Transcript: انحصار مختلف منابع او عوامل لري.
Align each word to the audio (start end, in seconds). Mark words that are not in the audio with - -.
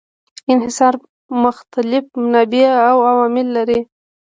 انحصار 0.53 0.93
مختلف 1.45 2.05
منابع 2.21 2.67
او 2.91 2.97
عوامل 3.09 3.47
لري. 3.55 3.79